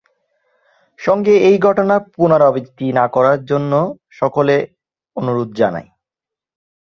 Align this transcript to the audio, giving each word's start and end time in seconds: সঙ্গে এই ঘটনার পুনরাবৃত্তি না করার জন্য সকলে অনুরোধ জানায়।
সঙ্গে 0.99 1.33
এই 1.49 1.57
ঘটনার 1.59 2.01
পুনরাবৃত্তি 2.13 2.85
না 2.93 3.05
করার 3.07 3.39
জন্য 3.45 3.71
সকলে 4.11 4.55
অনুরোধ 5.17 5.49
জানায়। 5.55 5.89